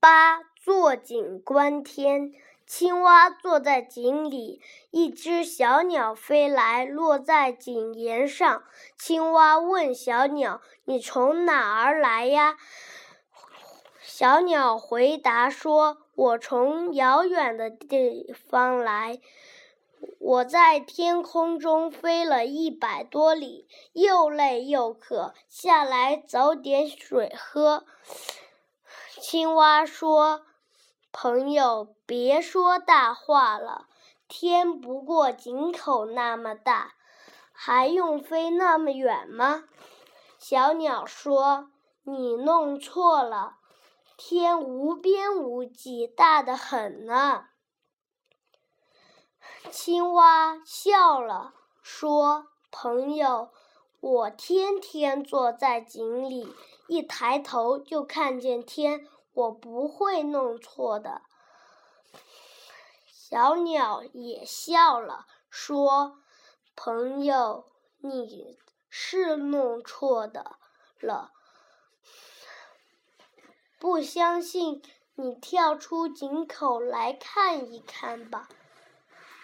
[0.00, 2.32] 八坐井观天。
[2.66, 8.62] 青蛙坐在井里，一只小鸟飞来，落在井沿上。
[8.98, 12.58] 青蛙问小鸟：“你从哪儿来呀？”
[14.02, 19.18] 小鸟回答说：“我从遥远的地方来。
[20.18, 27.86] 我在天空中飞了一百多里，又累又渴，下来找点水喝。”
[29.20, 30.42] 青蛙说。
[31.10, 33.86] 朋友，别说大话了。
[34.28, 36.92] 天不过井口那么大，
[37.50, 39.64] 还用飞那么远吗？
[40.38, 41.70] 小鸟说
[42.04, 43.56] ：“你弄错了，
[44.18, 47.46] 天无边无际，大得很呢。”
[49.72, 53.48] 青蛙笑了，说：“朋友，
[54.00, 56.54] 我天天坐在井里，
[56.86, 59.06] 一抬头就看见天。”
[59.38, 61.22] 我不会弄错的。
[63.06, 66.18] 小鸟也笑了，说
[66.74, 67.64] ：“朋友，
[67.98, 70.56] 你是弄错的
[70.98, 71.30] 了。
[73.78, 74.82] 不相信，
[75.14, 78.48] 你跳出井口来看一看吧。”